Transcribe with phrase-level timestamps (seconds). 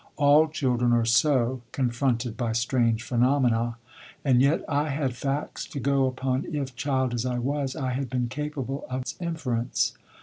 [0.17, 3.77] All children are so, confronted by strange phenomena.
[4.25, 8.09] And yet I had facts to go upon if, child as I was, I had
[8.09, 9.93] been capable of inference.